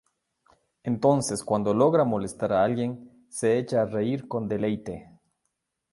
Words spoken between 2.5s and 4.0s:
a alguien, se echa a